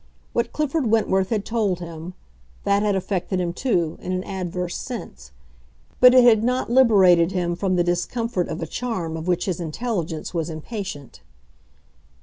[0.33, 5.29] What Clifford Wentworth had told him—that had affected him, too, in an adverse sense;
[5.99, 9.59] but it had not liberated him from the discomfort of a charm of which his
[9.59, 11.21] intelligence was impatient.